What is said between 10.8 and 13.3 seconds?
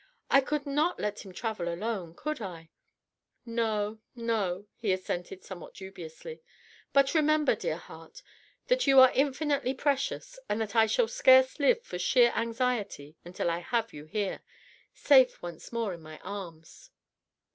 shall scarce live for sheer anxiety